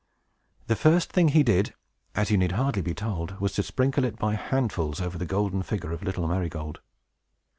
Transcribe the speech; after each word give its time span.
The 0.65 0.75
first 0.75 1.11
thing 1.11 1.27
he 1.27 1.43
did, 1.43 1.75
as 2.15 2.31
you 2.31 2.37
need 2.39 2.53
hardly 2.53 2.81
be 2.81 2.95
told, 2.95 3.39
was 3.39 3.53
to 3.53 3.61
sprinkle 3.61 4.03
it 4.03 4.17
by 4.17 4.33
handfuls 4.33 4.99
over 4.99 5.19
the 5.19 5.27
golden 5.27 5.61
figure 5.61 5.91
of 5.91 6.01
little 6.01 6.27
Marygold. 6.27 6.79